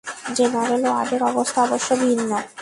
General 0.37 0.83
ওয়ার্ডের 0.87 1.21
অবস্থা 1.23 1.59
অবশ্য 1.67 1.89
ভিন্ন। 2.01 2.31